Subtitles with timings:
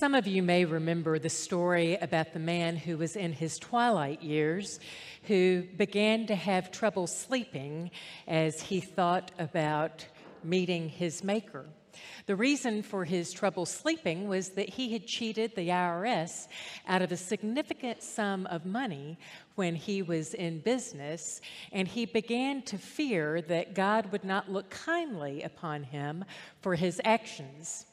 [0.00, 4.22] Some of you may remember the story about the man who was in his twilight
[4.22, 4.80] years
[5.24, 7.90] who began to have trouble sleeping
[8.26, 10.06] as he thought about
[10.42, 11.66] meeting his maker.
[12.24, 16.48] The reason for his trouble sleeping was that he had cheated the IRS
[16.88, 19.18] out of a significant sum of money
[19.56, 21.42] when he was in business,
[21.72, 26.24] and he began to fear that God would not look kindly upon him
[26.62, 27.84] for his actions.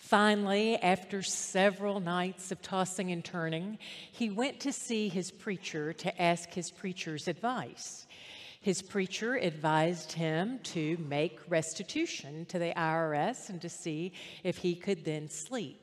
[0.00, 3.78] Finally, after several nights of tossing and turning,
[4.10, 8.06] he went to see his preacher to ask his preacher's advice.
[8.62, 14.74] His preacher advised him to make restitution to the IRS and to see if he
[14.74, 15.79] could then sleep.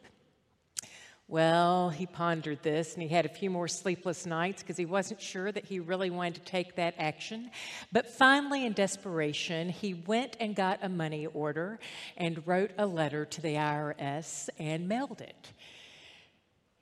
[1.29, 5.21] Well, he pondered this and he had a few more sleepless nights because he wasn't
[5.21, 7.51] sure that he really wanted to take that action.
[7.91, 11.79] But finally, in desperation, he went and got a money order
[12.15, 15.51] and wrote a letter to the IRS and mailed it.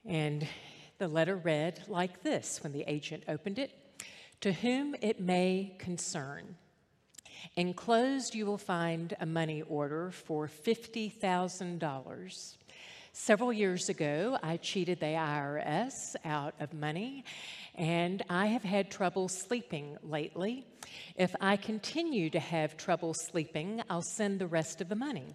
[0.06, 0.48] And
[1.00, 3.72] the letter read like this when the agent opened it
[4.42, 6.56] To whom it may concern.
[7.56, 12.58] Enclosed, you will find a money order for $50,000.
[13.18, 17.24] Several years ago, I cheated the IRS out of money,
[17.74, 20.68] and I have had trouble sleeping lately.
[21.16, 25.34] If I continue to have trouble sleeping, I'll send the rest of the money.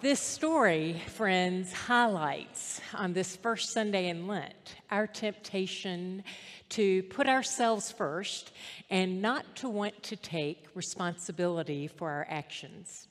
[0.00, 6.24] This story, friends, highlights on this first Sunday in Lent our temptation
[6.70, 8.50] to put ourselves first
[8.90, 13.06] and not to want to take responsibility for our actions.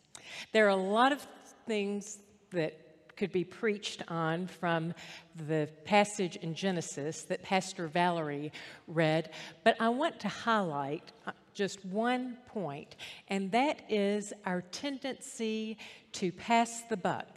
[0.51, 1.25] There are a lot of
[1.65, 2.19] things
[2.51, 4.93] that could be preached on from
[5.47, 8.51] the passage in Genesis that Pastor Valerie
[8.87, 9.31] read,
[9.63, 12.97] but I want to highlight uh, just one point,
[13.29, 15.77] and that is our tendency
[16.11, 17.27] to pass the buck,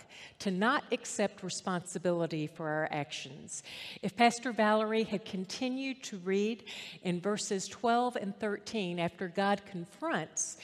[0.40, 3.62] to not accept responsibility for our actions.
[4.02, 6.64] If Pastor Valerie had continued to read
[7.04, 10.56] in verses 12 and 13 after God confronts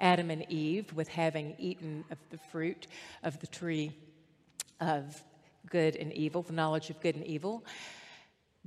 [0.00, 2.86] Adam and Eve with having eaten of the fruit
[3.22, 3.92] of the tree
[4.80, 5.22] of
[5.70, 7.64] good and evil, the knowledge of good and evil,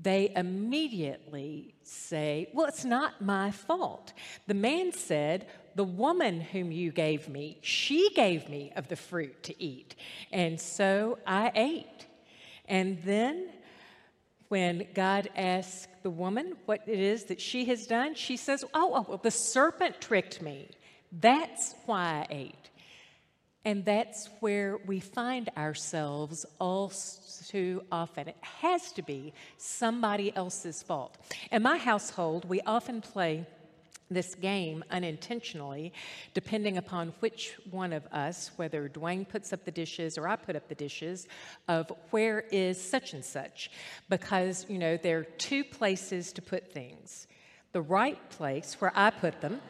[0.01, 4.13] they immediately say, Well, it's not my fault.
[4.47, 9.43] The man said, The woman whom you gave me, she gave me of the fruit
[9.43, 9.95] to eat.
[10.31, 12.07] And so I ate.
[12.67, 13.49] And then
[14.47, 18.93] when God asks the woman what it is that she has done, she says, Oh,
[18.93, 20.69] oh well, the serpent tricked me.
[21.11, 22.69] That's why I ate.
[23.65, 26.91] And that's where we find ourselves all
[27.47, 28.29] too often.
[28.29, 31.17] It has to be somebody else's fault.
[31.51, 33.45] In my household, we often play
[34.11, 35.93] this game unintentionally,
[36.33, 40.55] depending upon which one of us, whether Dwayne puts up the dishes or I put
[40.55, 41.27] up the dishes,
[41.67, 43.69] of where is such and such.
[44.09, 47.27] Because, you know, there are two places to put things
[47.71, 49.61] the right place where I put them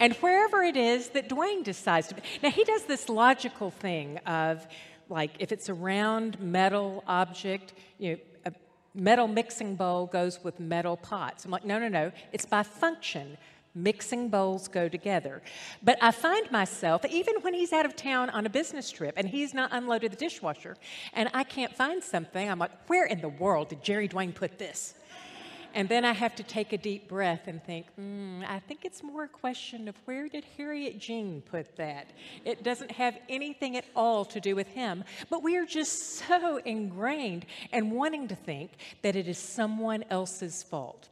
[0.00, 2.16] and wherever it is that Dwayne decides to.
[2.42, 4.66] Now, he does this logical thing of,
[5.08, 8.52] like, if it's a round metal object, you know, a
[8.94, 11.44] metal mixing bowl goes with metal pots.
[11.44, 13.36] I'm like, no, no, no, it's by function.
[13.74, 15.40] Mixing bowls go together.
[15.82, 19.28] But I find myself, even when he's out of town on a business trip and
[19.28, 20.76] he's not unloaded the dishwasher
[21.12, 24.58] and I can't find something, I'm like, where in the world did Jerry Dwayne put
[24.58, 24.94] this?
[25.74, 29.02] And then I have to take a deep breath and think, mm, I think it's
[29.02, 32.06] more a question of where did Harriet Jean put that?
[32.44, 36.58] It doesn't have anything at all to do with him, but we are just so
[36.58, 41.08] ingrained and wanting to think that it is someone else's fault.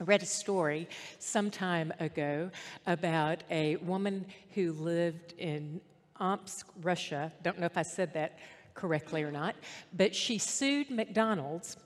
[0.00, 0.88] I read a story
[1.20, 2.50] some time ago
[2.86, 5.80] about a woman who lived in
[6.18, 7.32] Omsk, Russia.
[7.42, 8.38] Don't know if I said that
[8.74, 9.54] correctly or not,
[9.96, 11.76] but she sued McDonald's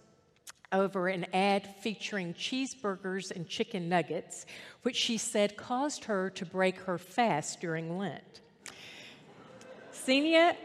[0.72, 4.46] over an ad featuring cheeseburgers and chicken nuggets,
[4.82, 8.40] which she said caused her to break her fast during Lent.
[9.94, 10.56] Xenia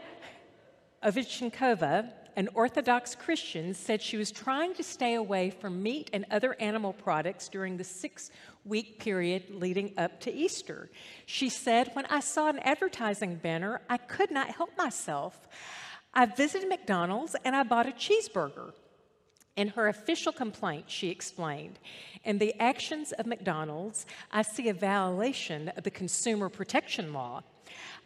[1.02, 6.56] Ovichenkova, an Orthodox Christian, said she was trying to stay away from meat and other
[6.58, 8.30] animal products during the six
[8.64, 10.90] week period leading up to Easter.
[11.26, 15.46] She said, When I saw an advertising banner, I could not help myself.
[16.14, 18.72] I visited McDonald's and I bought a cheeseburger.
[19.56, 21.78] In her official complaint, she explained,
[22.24, 27.42] in the actions of McDonald's, I see a violation of the consumer protection law.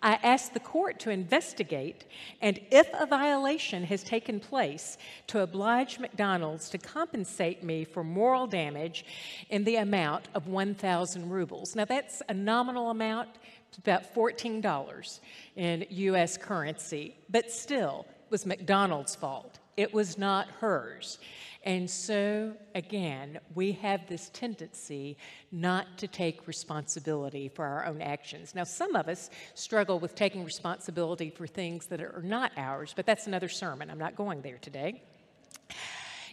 [0.02, 2.04] I asked the court to investigate,
[2.40, 4.98] and if a violation has taken place,
[5.28, 9.04] to oblige McDonald's to compensate me for moral damage
[9.48, 11.74] in the amount of 1,000 rubles.
[11.74, 13.30] Now, that's a nominal amount,
[13.78, 15.20] about $14
[15.56, 19.58] in US currency, but still it was McDonald's fault.
[19.78, 21.20] It was not hers.
[21.62, 25.16] And so, again, we have this tendency
[25.52, 28.56] not to take responsibility for our own actions.
[28.56, 33.06] Now, some of us struggle with taking responsibility for things that are not ours, but
[33.06, 33.88] that's another sermon.
[33.88, 35.00] I'm not going there today.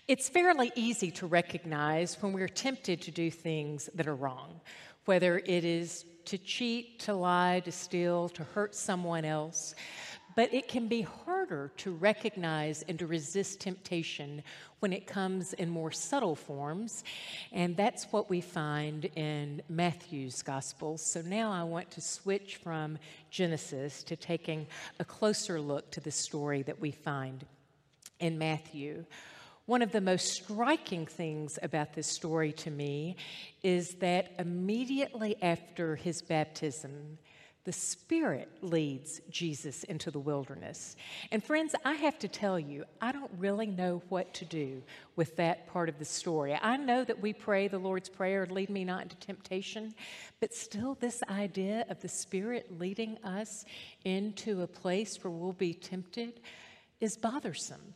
[0.08, 4.60] It's fairly easy to recognize when we're tempted to do things that are wrong,
[5.06, 9.76] whether it is to cheat, to lie, to steal, to hurt someone else.
[10.36, 14.44] But it can be harder to recognize and to resist temptation
[14.80, 17.04] when it comes in more subtle forms.
[17.54, 20.98] And that's what we find in Matthew's Gospel.
[20.98, 22.98] So now I want to switch from
[23.32, 24.68] Genesis to taking
[25.00, 27.46] a closer look to the story that we find
[28.20, 29.06] in Matthew.
[29.68, 33.16] One of the most striking things about this story to me
[33.64, 37.18] is that immediately after his baptism,
[37.66, 40.96] the Spirit leads Jesus into the wilderness.
[41.32, 44.84] And friends, I have to tell you, I don't really know what to do
[45.16, 46.54] with that part of the story.
[46.54, 49.96] I know that we pray the Lord's Prayer, lead me not into temptation,
[50.40, 53.66] but still, this idea of the Spirit leading us
[54.04, 56.40] into a place where we'll be tempted
[57.02, 57.96] is bothersome.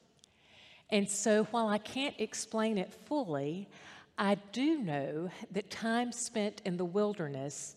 [0.90, 3.70] And so, while I can't explain it fully,
[4.18, 7.76] I do know that time spent in the wilderness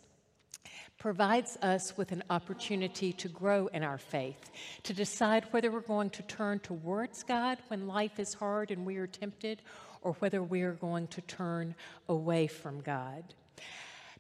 [0.99, 4.51] provides us with an opportunity to grow in our faith,
[4.83, 8.97] to decide whether we're going to turn towards God when life is hard and we
[8.97, 9.63] are tempted,
[10.03, 11.75] or whether we are going to turn
[12.09, 13.35] away from God.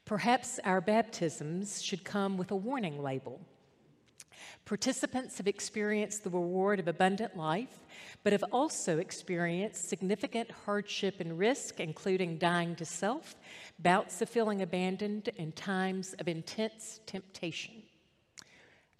[0.04, 3.40] Perhaps our baptisms should come with a warning label.
[4.64, 7.78] Participants have experienced the reward of abundant life,
[8.22, 13.36] but have also experienced significant hardship and risk, including dying to self,
[13.78, 17.82] bouts of feeling abandoned, and times of intense temptation.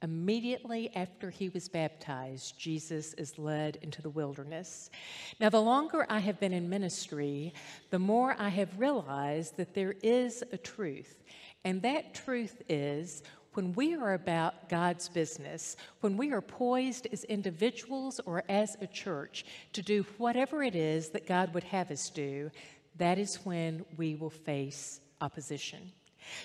[0.02, 4.90] Immediately after he was baptized, Jesus is led into the wilderness.
[5.38, 7.55] Now, the longer I have been in ministry,
[7.90, 11.23] the more I have realized that there is a truth.
[11.64, 13.23] And that truth is
[13.54, 18.87] when we are about God's business, when we are poised as individuals or as a
[18.87, 22.50] church to do whatever it is that God would have us do,
[22.96, 25.93] that is when we will face opposition.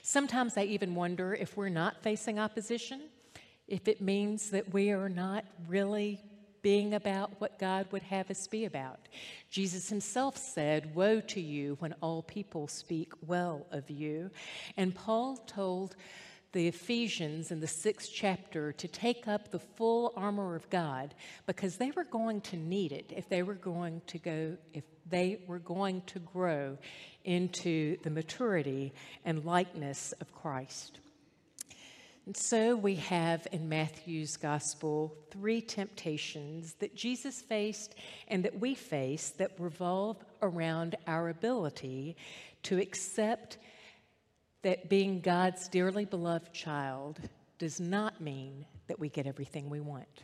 [0.01, 3.01] Sometimes I even wonder if we're not facing opposition,
[3.67, 6.21] if it means that we are not really
[6.61, 8.99] being about what God would have us be about.
[9.49, 14.31] Jesus himself said, Woe to you when all people speak well of you.
[14.75, 15.95] And Paul told
[16.53, 21.13] the Ephesians in the sixth chapter to take up the full armor of God
[21.45, 25.39] because they were going to need it if they were going to go, if they
[25.47, 26.77] were going to grow
[27.23, 28.93] into the maturity
[29.25, 30.99] and likeness of Christ.
[32.25, 37.95] And so we have in Matthew's gospel three temptations that Jesus faced
[38.27, 42.17] and that we face that revolve around our ability
[42.63, 43.57] to accept
[44.63, 47.19] that being God's dearly beloved child
[47.57, 50.23] does not mean that we get everything we want.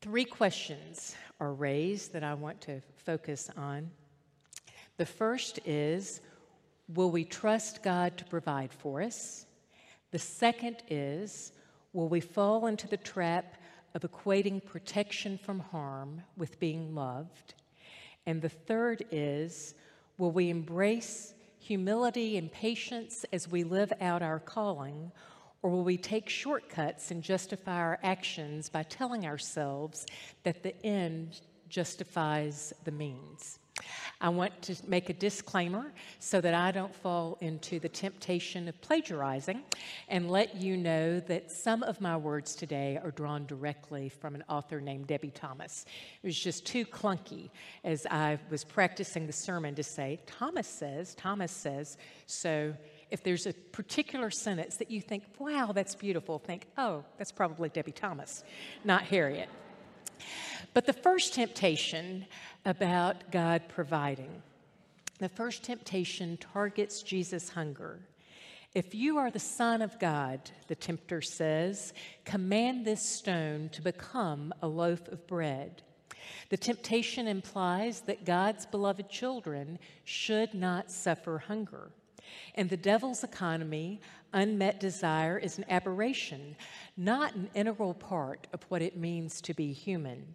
[0.00, 3.90] Three questions are raised that I want to focus on.
[4.96, 6.20] The first is
[6.94, 9.44] Will we trust God to provide for us?
[10.10, 11.52] The second is
[11.92, 13.56] Will we fall into the trap
[13.94, 17.54] of equating protection from harm with being loved?
[18.26, 19.74] And the third is
[20.16, 21.34] Will we embrace
[21.68, 25.12] humility and patience as we live out our calling?
[25.60, 30.06] Or will we take shortcuts and justify our actions by telling ourselves
[30.44, 33.58] that the end justifies the means?
[34.20, 38.80] I want to make a disclaimer so that I don't fall into the temptation of
[38.80, 39.62] plagiarizing
[40.08, 44.42] and let you know that some of my words today are drawn directly from an
[44.48, 45.84] author named Debie Thomas.
[46.22, 47.50] It was just too clunky
[47.84, 51.96] as I was practicing the sermon to say, Thomas says, Thomas says.
[52.26, 52.74] So
[53.10, 57.68] if there's a particular sentence that you think, wow, that's beautiful, think, oh, that's probably
[57.68, 58.42] Debie Thomas,
[58.84, 59.48] not Harriet.
[60.78, 62.24] But the first temptation
[62.64, 64.30] about God providing.
[65.18, 67.98] The first temptation targets Jesus' hunger.
[68.76, 71.92] If you are the Son of God, the tempter says,
[72.24, 75.82] command this stone to become a loaf of bread.
[76.48, 81.90] The temptation implies that God's beloved children should not suffer hunger.
[82.54, 84.00] In the devil's economy,
[84.32, 86.54] unmet desire is an aberration,
[86.96, 90.34] not an integral part of what it means to be human.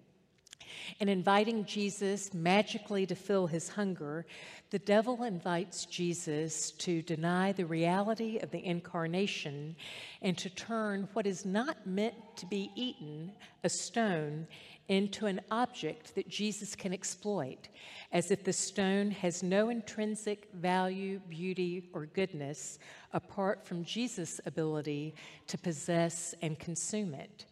[1.00, 4.25] In inviting Jesus magically to fill his hunger,
[4.70, 9.75] the devil invites Jesus to deny the reality of the incarnation
[10.22, 13.32] and to turn what is not meant to be eaten,
[13.63, 14.48] a stone,
[14.89, 17.70] into an object that Jesus can exploit,
[18.12, 22.80] as if the stone has no intrinsic value, beauty, or goodness
[23.13, 25.15] apart from Jesus' ability
[25.48, 27.46] to possess and consume it.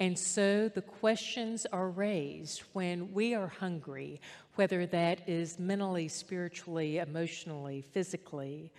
[0.00, 4.20] And so the questions are raised when we are hungry,
[4.54, 8.70] whether that is mentally, spiritually, emotionally, physically.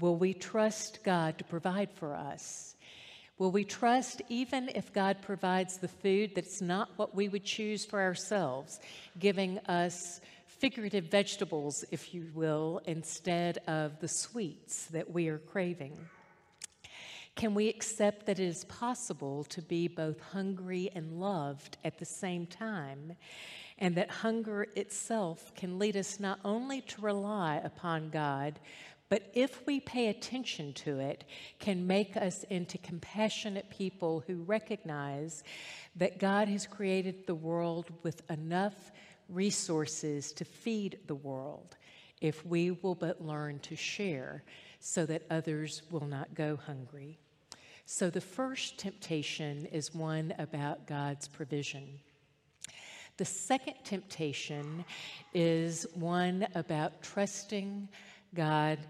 [0.00, 2.74] Will we trust God to provide for us?
[3.38, 7.84] Will we trust even if God provides the food that's not what we would choose
[7.84, 8.80] for ourselves,
[9.18, 15.96] giving us figurative vegetables, if you will, instead of the sweets that we are craving?
[17.36, 22.04] Can we accept that it is possible to be both hungry and loved at the
[22.06, 23.12] same time?
[23.78, 28.58] And that hunger itself can lead us not only to rely upon God,
[29.10, 31.24] but if we pay attention to it,
[31.58, 35.44] can make us into compassionate people who recognize
[35.94, 38.90] that God has created the world with enough
[39.28, 41.76] resources to feed the world
[42.22, 44.42] if we will but learn to share
[44.80, 47.18] so that others will not go hungry.
[47.88, 51.84] So the first temptation is one about God's provision.
[53.16, 54.84] The second temptation
[55.32, 57.88] is one about trusting
[58.34, 58.80] God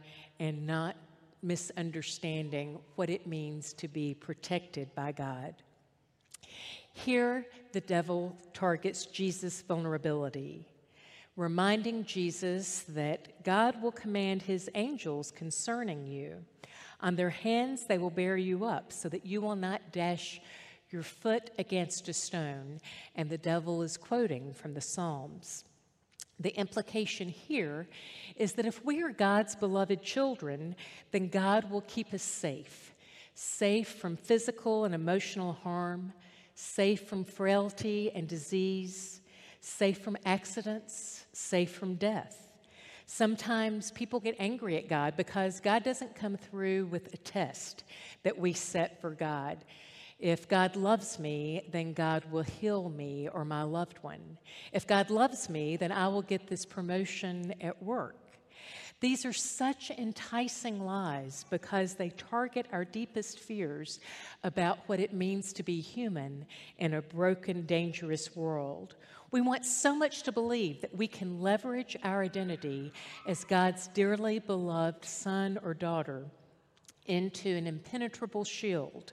[0.40, 0.96] and not
[1.42, 5.54] misunderstanding what it means to be protected by God.
[6.94, 10.66] Here, the devil targets Jesus' vulnerability,
[11.36, 16.36] reminding Jesus that God will command his angels concerning you.
[17.00, 20.40] On their hands, they will bear you up so that you will not dash
[20.90, 22.80] your foot against a stone.
[23.14, 25.64] And the devil is quoting from the Psalms.
[26.38, 27.88] The implication here
[28.36, 30.76] is that if we are God's beloved children,
[31.10, 32.92] then God will keep us safe
[33.38, 36.10] safe from physical and emotional harm,
[36.54, 39.20] safe from frailty and disease,
[39.60, 42.45] safe from accidents, safe from death.
[43.06, 47.84] Sometimes people get angry at God because God doesn't come through with a test
[48.24, 49.64] that we set for God.
[50.18, 54.38] If God loves me, then God will heal me or my loved one.
[54.72, 58.16] If God loves me, then I will get this promotion at work.
[59.00, 64.00] These are such enticing lies because they target our deepest fears
[64.42, 66.46] about what it means to be human
[66.78, 68.96] in a broken, dangerous world.
[69.36, 72.90] We want so much to believe that we can leverage our identity
[73.28, 76.24] as God's dearly beloved son or daughter
[77.04, 79.12] into an impenetrable shield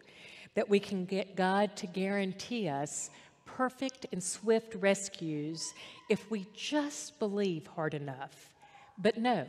[0.53, 3.09] that we can get God to guarantee us
[3.45, 5.73] perfect and swift rescues
[6.09, 8.49] if we just believe hard enough.
[8.97, 9.45] But no,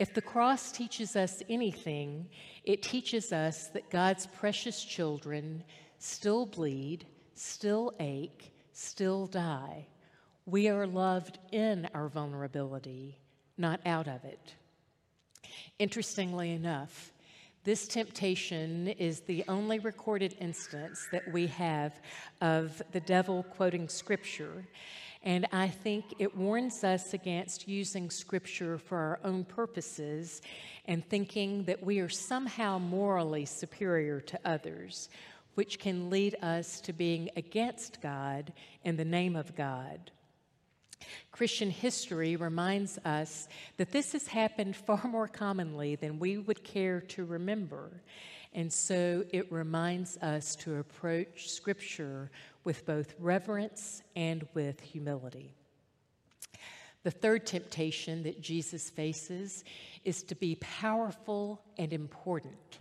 [0.00, 2.26] if the cross teaches us anything,
[2.64, 5.62] it teaches us that God's precious children
[6.00, 9.86] still bleed, still ache, still die.
[10.46, 13.18] We are loved in our vulnerability,
[13.56, 14.54] not out of it.
[15.78, 17.12] Interestingly enough,
[17.64, 22.00] this temptation is the only recorded instance that we have
[22.40, 24.66] of the devil quoting scripture.
[25.22, 30.40] And I think it warns us against using scripture for our own purposes
[30.86, 35.10] and thinking that we are somehow morally superior to others,
[35.54, 38.52] which can lead us to being against God
[38.84, 40.10] in the name of God.
[41.32, 47.00] Christian history reminds us that this has happened far more commonly than we would care
[47.00, 48.02] to remember.
[48.52, 52.30] And so it reminds us to approach Scripture
[52.64, 55.54] with both reverence and with humility.
[57.02, 59.64] The third temptation that Jesus faces
[60.04, 62.78] is to be powerful and important.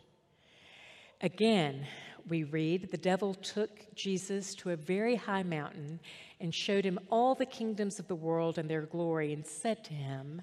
[1.21, 1.85] Again,
[2.27, 5.99] we read, the devil took Jesus to a very high mountain
[6.39, 9.93] and showed him all the kingdoms of the world and their glory, and said to
[9.93, 10.41] him,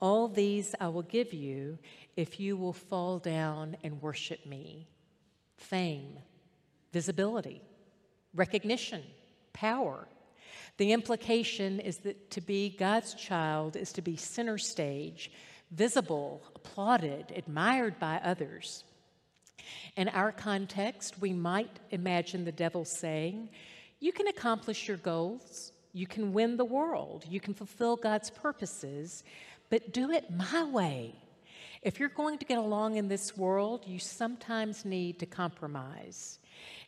[0.00, 1.78] All these I will give you
[2.16, 4.86] if you will fall down and worship me.
[5.56, 6.18] Fame,
[6.92, 7.62] visibility,
[8.34, 9.02] recognition,
[9.52, 10.06] power.
[10.76, 15.30] The implication is that to be God's child is to be center stage,
[15.70, 18.84] visible, applauded, admired by others.
[19.96, 23.48] In our context, we might imagine the devil saying,
[24.00, 29.22] You can accomplish your goals, you can win the world, you can fulfill God's purposes,
[29.70, 31.14] but do it my way.
[31.82, 36.38] If you're going to get along in this world, you sometimes need to compromise.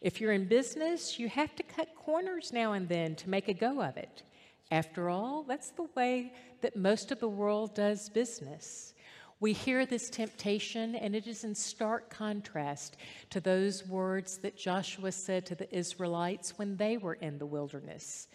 [0.00, 3.54] If you're in business, you have to cut corners now and then to make a
[3.54, 4.22] go of it.
[4.70, 6.32] After all, that's the way
[6.62, 8.94] that most of the world does business.
[9.38, 12.96] We hear this temptation, and it is in stark contrast
[13.30, 18.28] to those words that Joshua said to the Israelites when they were in the wilderness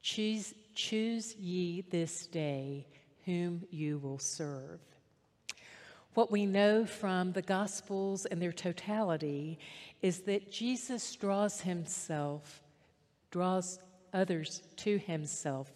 [0.00, 2.86] Choose, choose ye this day
[3.26, 4.80] whom you will serve.
[6.14, 9.58] What we know from the Gospels and their totality
[10.00, 12.62] is that Jesus draws himself,
[13.30, 13.78] draws
[14.14, 15.70] others to himself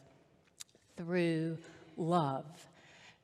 [0.96, 1.58] through
[1.98, 2.46] love,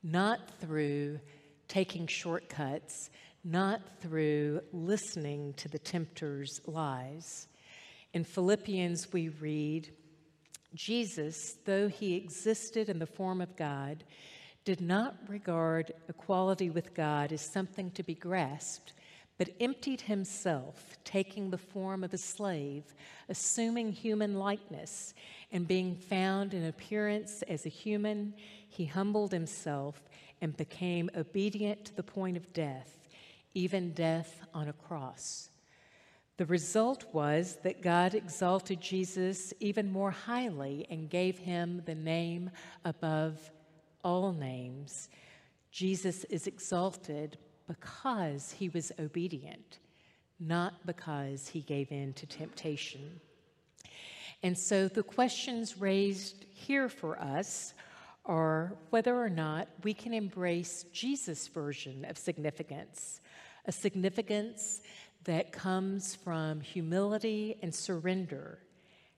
[0.03, 1.21] not through
[1.69, 3.11] taking shortcuts,
[3.45, 7.47] not through listening to the tempter's lies.
[8.13, 9.93] In Philippians, we read,
[10.75, 14.05] Jesus, though he existed in the form of God,
[14.65, 18.93] did not regard equality with God as something to be grasped,
[19.39, 22.83] but emptied himself, taking the form of a slave,
[23.29, 25.15] assuming human likeness,
[25.53, 28.35] and being found in appearance as a human,
[28.69, 30.03] he humbled himself
[30.41, 32.99] and became obedient to the point of death,
[33.55, 35.51] even death on a cross.
[36.37, 42.51] The result was that God exalted Jesus even more highly and gave him the name
[42.85, 43.51] above
[44.05, 45.09] all names.
[45.73, 49.79] Jesus is exalted because he was obedient,
[50.39, 53.21] not because he gave in to temptation.
[54.43, 57.75] And so the questions raised here for us
[58.29, 63.21] are whether or not we can embrace Jesus' version of significance,
[63.65, 64.83] a significance
[65.25, 68.59] that comes from humility and surrender.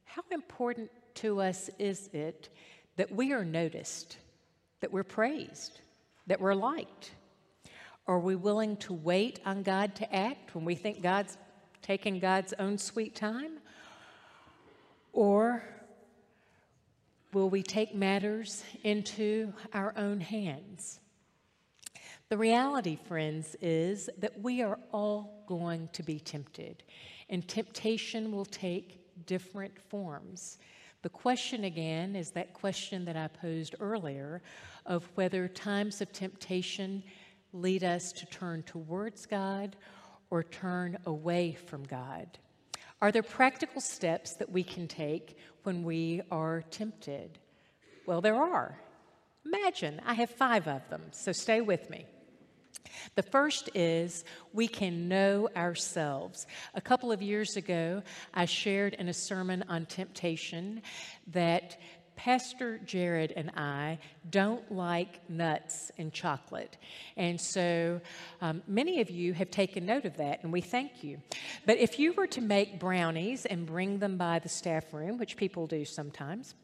[0.05, 2.49] How important to us is it
[2.97, 4.17] that we are noticed,
[4.81, 5.81] that we're praised,
[6.27, 7.13] that we're liked?
[8.07, 11.37] Are we willing to wait on God to act when we think God's
[11.83, 13.59] taking God's own sweet time?
[15.13, 15.63] Or
[17.33, 21.01] will we take matters into our own hands?
[22.29, 26.85] The reality, friends, is that we are all going to be tempted,
[27.29, 30.59] and temptation will take different forms.
[31.03, 34.43] The question again is that question that I posed earlier
[34.87, 37.03] of whether times of temptation
[37.53, 39.77] lead us to turn towards God
[40.31, 42.39] or turn away from God.
[43.03, 47.39] Are there practical steps that we can take when we are tempted?
[48.07, 48.79] Well, there are.
[49.47, 52.07] Imagine, I have five of them, so stay with me.
[53.15, 56.47] The first is we can know ourselves.
[56.75, 58.03] A couple of years ago,
[58.35, 60.83] I shared in a sermon on temptation
[61.29, 61.79] that
[62.25, 66.77] Pastor Jared and I don't like nuts and chocolate.
[67.17, 67.99] And so
[68.43, 71.23] um, many of you have taken note of that, and we thank you.
[71.65, 75.39] But if you were to make brownies and bring them by the staff room, which
[75.39, 76.55] people do sometimes,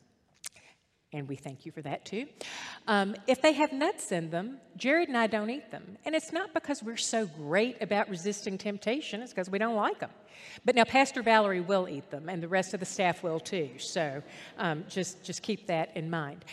[1.16, 2.26] and we thank you for that too.
[2.87, 5.96] Um, if they have nuts in them, Jared and I don't eat them.
[6.05, 9.98] And it's not because we're so great about resisting temptation, it's because we don't like
[9.98, 10.11] them.
[10.64, 13.70] But now, Pastor Valerie will eat them, and the rest of the staff will too.
[13.79, 14.22] So
[14.59, 16.44] um, just, just keep that in mind.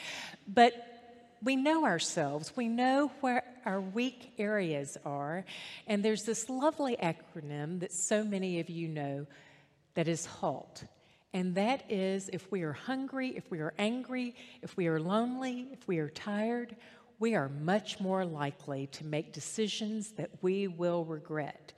[0.47, 0.73] But
[1.43, 5.43] we know ourselves, we know where our weak areas are,
[5.88, 9.26] and there's this lovely acronym that so many of you know
[9.95, 10.86] that is HALT.
[11.34, 15.69] And that is if we are hungry, if we are angry, if we are lonely,
[15.72, 16.76] if we are tired,
[17.19, 21.74] we are much more likely to make decisions that we will regret.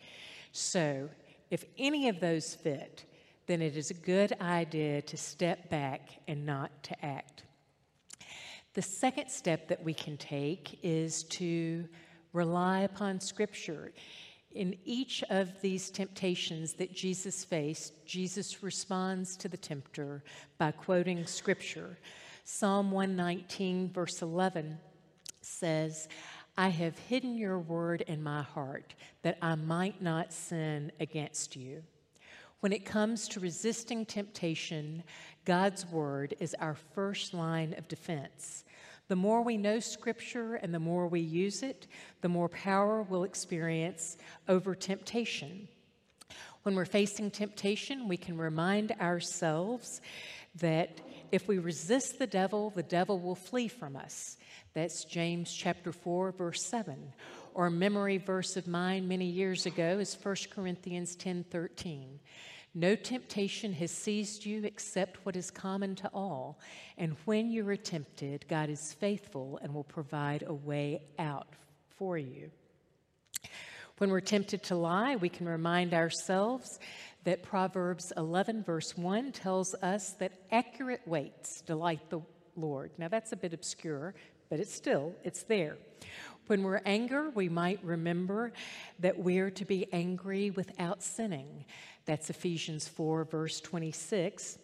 [0.51, 1.09] So,
[1.51, 3.05] if any of those fit,
[3.47, 7.43] then it is a good idea to step back and not to act.
[8.73, 11.87] The second step that we can take is to
[12.33, 13.93] rely upon Scripture.
[14.55, 20.23] In each of these temptations that Jesus faced, Jesus responds to the tempter
[20.57, 21.97] by quoting scripture.
[22.45, 24.77] Psalm 119, verse 11
[25.41, 26.07] says,
[26.57, 31.83] I have hidden your word in my heart that I might not sin against you.
[32.61, 35.03] When it comes to resisting temptation,
[35.43, 38.63] God's word is our first line of defense.
[39.07, 41.87] The more we know Scripture and the more we use it,
[42.21, 45.67] the more power we'll experience over temptation.
[46.63, 50.01] When we're facing temptation, we can remind ourselves
[50.61, 54.37] that if we resist the devil, the devil will flee from us.
[54.73, 57.13] That's James chapter 4, verse 7.
[57.53, 62.19] Or a memory verse of mine many years ago is 1 Corinthians 10 13.
[62.77, 66.59] No temptation has seized you except what is common to all.
[66.97, 71.47] And when you are tempted, God is faithful and will provide a way out
[71.97, 72.51] for you.
[73.97, 76.79] When we're tempted to lie, we can remind ourselves
[77.23, 82.19] that Proverbs 11, verse 1, tells us that accurate weights delight the
[82.57, 82.91] Lord.
[82.97, 84.13] Now, that's a bit obscure,
[84.49, 85.77] but it's still, it's there.
[86.47, 88.51] When we're angry, we might remember
[88.99, 91.65] that we're to be angry without sinning.
[92.05, 94.59] That's Ephesians 4, verse 26.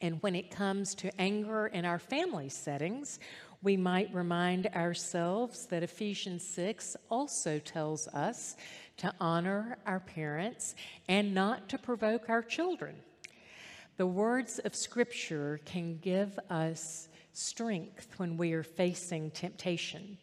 [0.00, 3.18] And when it comes to anger in our family settings,
[3.62, 8.56] we might remind ourselves that Ephesians 6 also tells us
[8.98, 10.76] to honor our parents
[11.08, 12.94] and not to provoke our children.
[13.96, 20.18] The words of Scripture can give us strength when we are facing temptation.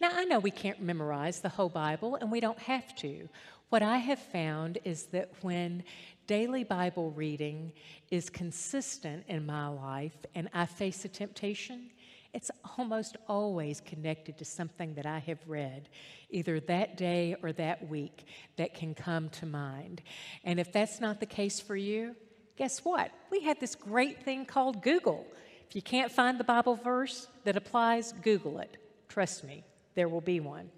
[0.00, 3.28] Now, I know we can't memorize the whole Bible, and we don't have to.
[3.70, 5.84] What I have found is that when
[6.26, 7.72] daily Bible reading
[8.10, 11.90] is consistent in my life and I face a temptation,
[12.34, 15.88] it's almost always connected to something that I have read,
[16.30, 18.24] either that day or that week,
[18.56, 20.02] that can come to mind.
[20.42, 22.16] And if that's not the case for you,
[22.56, 23.12] guess what?
[23.30, 25.24] We have this great thing called Google.
[25.68, 28.78] If you can't find the Bible verse that applies, Google it.
[29.08, 29.62] Trust me,
[29.94, 30.70] there will be one.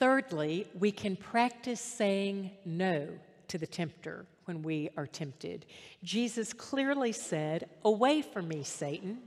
[0.00, 3.06] Thirdly, we can practice saying no
[3.48, 5.66] to the tempter when we are tempted.
[6.02, 9.18] Jesus clearly said, Away from me, Satan.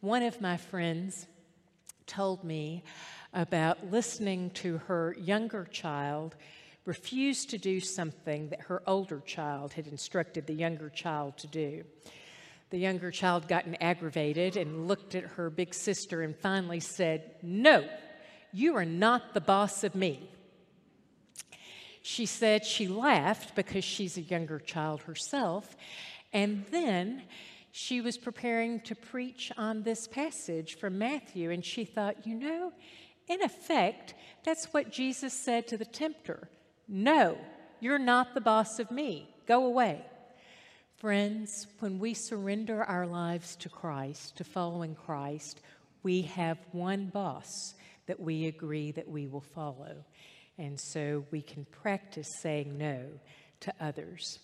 [0.00, 1.28] One of my friends
[2.08, 2.82] told me
[3.32, 6.34] about listening to her younger child
[6.84, 11.84] refuse to do something that her older child had instructed the younger child to do.
[12.70, 17.84] The younger child gotten aggravated and looked at her big sister and finally said, No,
[18.52, 20.30] you are not the boss of me.
[22.02, 25.76] She said she laughed because she's a younger child herself,
[26.32, 27.22] and then
[27.70, 32.72] she was preparing to preach on this passage from Matthew, and she thought, you know,
[33.28, 36.48] in effect, that's what Jesus said to the tempter
[36.88, 37.38] No,
[37.80, 39.34] you're not the boss of me.
[39.46, 40.04] Go away.
[40.96, 45.60] Friends, when we surrender our lives to Christ, to following Christ,
[46.02, 47.74] we have one boss
[48.06, 50.04] that we agree that we will follow.
[50.58, 53.06] And so we can practice saying no
[53.60, 54.38] to others.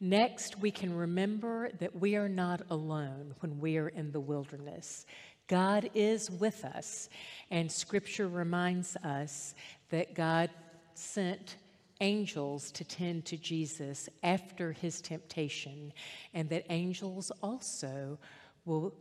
[0.00, 5.06] Next, we can remember that we are not alone when we are in the wilderness.
[5.48, 7.08] God is with us,
[7.50, 9.54] and Scripture reminds us
[9.90, 10.50] that God
[10.94, 11.56] sent
[12.00, 15.92] angels to tend to Jesus after his temptation,
[16.32, 18.18] and that angels also
[18.64, 18.94] will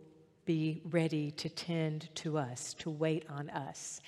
[0.47, 4.01] be ready to tend to us, to wait on us.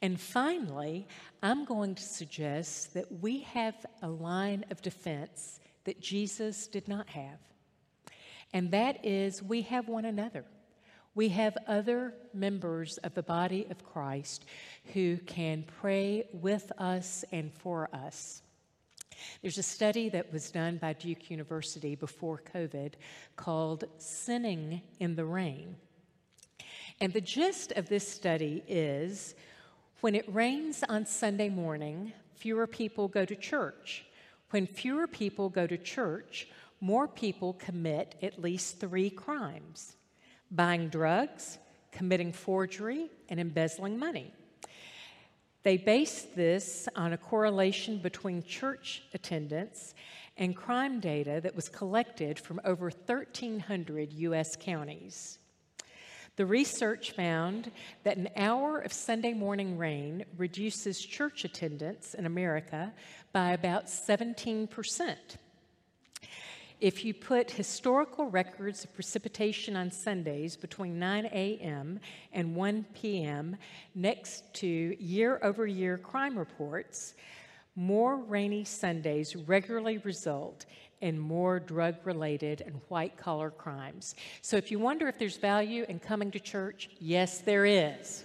[0.00, 1.06] And finally,
[1.44, 7.08] I'm going to suggest that we have a line of defense that Jesus did not
[7.10, 7.38] have.
[8.52, 10.44] And that is, we have one another.
[11.14, 14.44] We have other members of the body of Christ
[14.94, 18.42] who can pray with us and for us.
[19.40, 22.92] There's a study that was done by Duke University before COVID
[23.36, 25.76] called Sinning in the Rain.
[27.00, 29.34] And the gist of this study is
[30.00, 34.04] when it rains on Sunday morning, fewer people go to church.
[34.50, 36.48] When fewer people go to church,
[36.80, 39.96] more people commit at least three crimes
[40.50, 41.58] buying drugs,
[41.92, 44.32] committing forgery, and embezzling money.
[45.62, 49.94] They based this on a correlation between church attendance
[50.36, 54.56] and crime data that was collected from over 1,300 U.S.
[54.56, 55.38] counties.
[56.36, 57.70] The research found
[58.04, 62.92] that an hour of Sunday morning rain reduces church attendance in America
[63.32, 65.16] by about 17%.
[66.82, 72.00] If you put historical records of precipitation on Sundays between 9 a.m.
[72.32, 73.56] and 1 p.m.
[73.94, 77.14] next to year over year crime reports,
[77.76, 80.66] more rainy Sundays regularly result
[81.00, 84.16] in more drug related and white collar crimes.
[84.40, 88.24] So if you wonder if there's value in coming to church, yes, there is.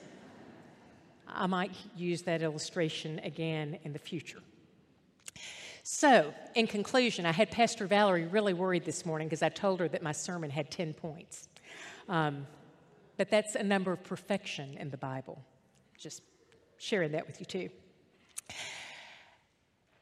[1.28, 4.40] I might use that illustration again in the future.
[5.90, 9.88] So, in conclusion, I had Pastor Valerie really worried this morning because I told her
[9.88, 11.48] that my sermon had 10 points.
[12.10, 12.46] Um,
[13.16, 15.42] but that's a number of perfection in the Bible.
[15.98, 16.24] Just
[16.78, 17.70] sharing that with you, too.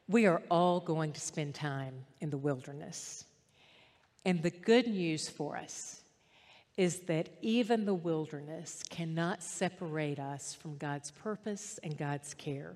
[0.08, 3.24] We are all going to spend time in the wilderness.
[4.24, 6.00] And the good news for us
[6.76, 12.74] is that even the wilderness cannot separate us from God's purpose and God's care.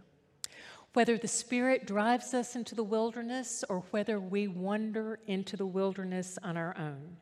[0.93, 6.37] Whether the Spirit drives us into the wilderness or whether we wander into the wilderness
[6.43, 7.17] on our own,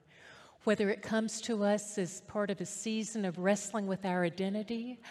[0.64, 5.02] whether it comes to us as part of a season of wrestling with our identity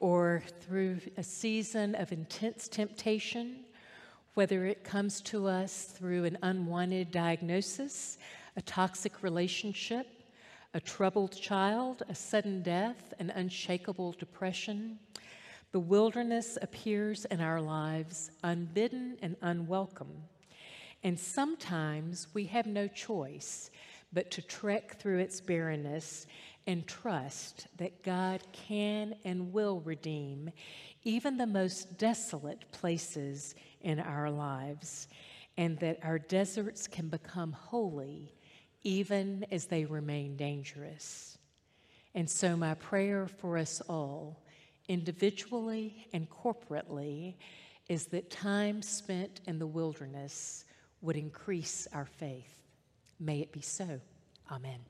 [0.00, 3.56] or through a season of intense temptation,
[4.32, 8.16] whether it comes to us through an unwanted diagnosis,
[8.56, 10.06] a toxic relationship,
[10.72, 14.98] a troubled child, a sudden death, an unshakable depression.
[15.72, 20.22] The wilderness appears in our lives unbidden and unwelcome.
[21.02, 23.70] And sometimes we have no choice
[24.12, 26.26] but to trek through its barrenness
[26.66, 30.50] and trust that God can and will redeem
[31.04, 35.08] even the most desolate places in our lives,
[35.56, 38.34] and that our deserts can become holy
[38.82, 41.38] even as they remain dangerous.
[42.14, 44.42] And so, my prayer for us all,
[44.88, 47.34] individually and corporately,
[47.88, 50.64] is that time spent in the wilderness
[51.00, 52.62] would increase our faith.
[53.20, 54.00] May it be so.
[54.50, 54.80] Amen.